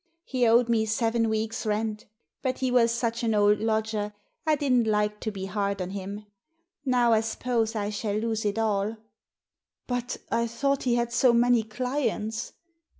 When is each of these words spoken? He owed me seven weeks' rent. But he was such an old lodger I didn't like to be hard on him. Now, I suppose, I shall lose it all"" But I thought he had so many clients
He 0.23 0.47
owed 0.47 0.67
me 0.67 0.87
seven 0.87 1.29
weeks' 1.29 1.63
rent. 1.63 2.07
But 2.41 2.57
he 2.57 2.71
was 2.71 2.91
such 2.91 3.21
an 3.21 3.35
old 3.35 3.59
lodger 3.59 4.13
I 4.47 4.55
didn't 4.55 4.87
like 4.87 5.19
to 5.19 5.29
be 5.29 5.45
hard 5.45 5.79
on 5.79 5.91
him. 5.91 6.25
Now, 6.83 7.13
I 7.13 7.21
suppose, 7.21 7.75
I 7.75 7.91
shall 7.91 8.15
lose 8.15 8.43
it 8.43 8.57
all"" 8.57 8.97
But 9.87 10.17
I 10.31 10.47
thought 10.47 10.85
he 10.89 10.95
had 10.95 11.13
so 11.13 11.33
many 11.33 11.61
clients 11.61 12.53